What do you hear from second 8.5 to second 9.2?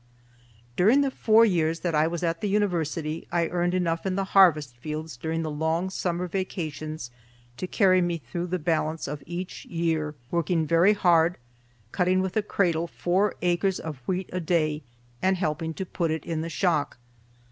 balance